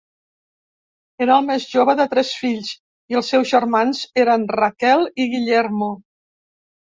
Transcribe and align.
Era 1.25 1.35
el 1.35 1.43
més 1.49 1.65
jove 1.73 1.93
de 1.99 2.07
tres 2.13 2.31
fills, 2.37 2.71
i 3.13 3.19
els 3.19 3.29
seus 3.33 3.51
germans 3.51 4.01
eren 4.23 4.49
Raquel 4.61 5.05
i 5.25 5.29
Guillermo. 5.35 5.91